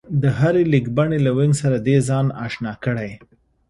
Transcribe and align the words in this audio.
د 0.21 0.23
هرې 0.39 0.63
لیکبڼې 0.73 1.17
له 1.25 1.31
وينګ 1.37 1.53
سره 1.61 1.77
دې 1.87 1.97
ځان 2.07 2.25
اشنا 2.45 2.73
کړي 2.85 3.11